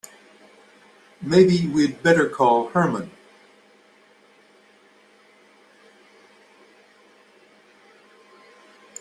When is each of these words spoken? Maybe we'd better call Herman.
Maybe 1.21 1.67
we'd 1.67 2.01
better 2.01 2.27
call 2.27 2.69
Herman. 2.69 3.11